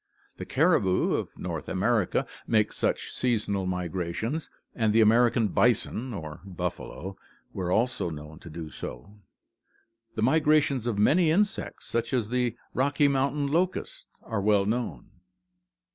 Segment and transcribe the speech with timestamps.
[0.37, 7.17] The caribou of North America make such seasonal migrations and the American bison or" buffalo"
[7.53, 9.19] were also known to do so.
[10.15, 15.11] The migrations of many insects such as the "Rocky Mountain locust" are well known.